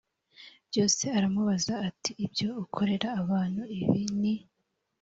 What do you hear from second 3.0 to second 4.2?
abantu ibi